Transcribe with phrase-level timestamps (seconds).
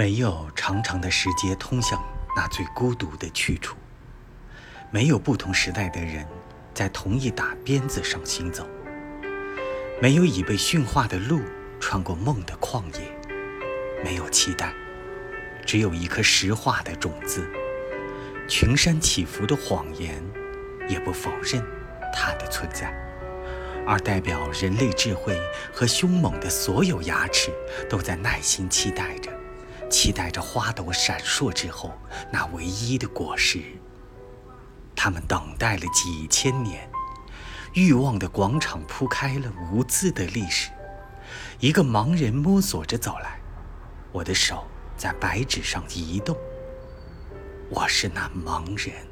[0.00, 2.02] 没有长长的石阶通向
[2.34, 3.76] 那最孤独的去处，
[4.90, 6.26] 没有不同时代的人
[6.72, 8.66] 在同一打鞭子上行走，
[10.00, 11.42] 没有已被驯化的鹿
[11.78, 13.14] 穿过梦的旷野，
[14.02, 14.72] 没有期待，
[15.66, 17.46] 只有一颗石化的种子。
[18.48, 20.24] 群山起伏的谎言，
[20.88, 21.62] 也不否认
[22.10, 22.90] 它的存在，
[23.86, 25.38] 而代表人类智慧
[25.70, 27.52] 和凶猛的所有牙齿，
[27.86, 29.30] 都在耐心期待着。
[29.90, 31.92] 期待着花朵闪烁之后
[32.32, 33.60] 那唯一的果实。
[34.94, 36.88] 他们等待了几千年，
[37.74, 40.70] 欲望的广场铺开了无字的历史。
[41.58, 43.40] 一个盲人摸索着走来，
[44.12, 44.66] 我的手
[44.96, 46.36] 在白纸上移动。
[47.70, 49.09] 我是那盲人。